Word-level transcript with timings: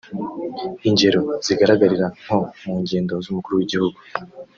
Ingero 0.87 1.21
zigaragarira 1.45 2.05
nko 2.21 2.37
mu 2.63 2.73
ngendo 2.81 3.13
z’Umukuru 3.23 3.55
w’Igihugu 3.59 3.99